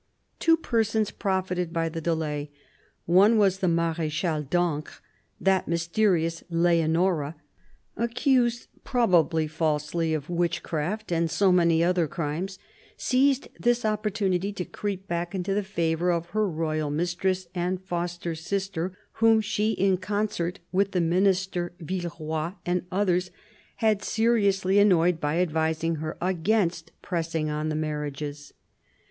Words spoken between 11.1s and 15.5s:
and so many other crimes, seized this opportunity to creep back